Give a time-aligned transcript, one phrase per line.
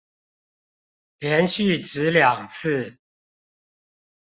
[1.19, 2.97] 連續擲兩次